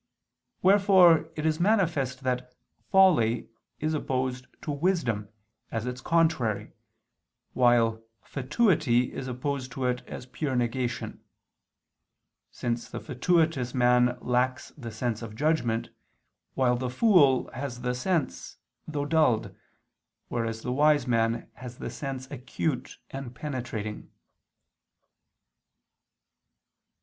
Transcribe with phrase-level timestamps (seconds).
[0.63, 2.55] Wherefore it is manifest that
[2.89, 5.29] folly is opposed to wisdom
[5.69, 6.71] as its contrary,
[7.53, 11.23] while fatuity is opposed to it as a pure negation:
[12.49, 15.89] since the fatuous man lacks the sense of judgment,
[16.55, 18.57] while the fool has the sense,
[18.87, 19.55] though dulled,
[20.29, 24.09] whereas the wise man has the sense acute and penetrating.